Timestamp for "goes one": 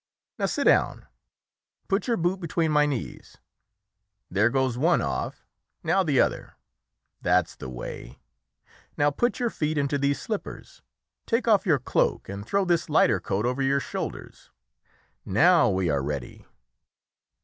4.49-4.99